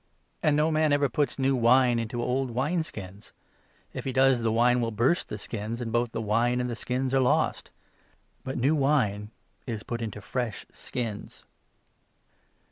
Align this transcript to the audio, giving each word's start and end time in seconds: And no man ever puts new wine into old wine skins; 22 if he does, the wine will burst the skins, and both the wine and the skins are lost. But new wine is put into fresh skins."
And 0.41 0.57
no 0.57 0.71
man 0.71 0.91
ever 0.93 1.09
puts 1.09 1.37
new 1.37 1.55
wine 1.55 1.99
into 1.99 2.23
old 2.23 2.49
wine 2.49 2.81
skins; 2.81 3.33
22 3.91 3.99
if 3.99 4.05
he 4.05 4.11
does, 4.11 4.41
the 4.41 4.51
wine 4.51 4.81
will 4.81 4.89
burst 4.89 5.29
the 5.29 5.37
skins, 5.37 5.79
and 5.79 5.91
both 5.91 6.11
the 6.11 6.19
wine 6.23 6.59
and 6.59 6.67
the 6.67 6.75
skins 6.75 7.13
are 7.13 7.19
lost. 7.19 7.69
But 8.43 8.57
new 8.57 8.73
wine 8.73 9.29
is 9.67 9.83
put 9.83 10.01
into 10.01 10.19
fresh 10.19 10.65
skins." 10.71 11.43